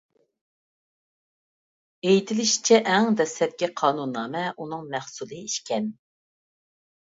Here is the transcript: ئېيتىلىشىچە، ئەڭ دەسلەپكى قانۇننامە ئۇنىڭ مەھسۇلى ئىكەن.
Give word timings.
ئېيتىلىشىچە، 2.07 2.81
ئەڭ 2.95 3.11
دەسلەپكى 3.21 3.71
قانۇننامە 3.83 4.43
ئۇنىڭ 4.57 4.91
مەھسۇلى 4.97 5.45
ئىكەن. 5.47 5.95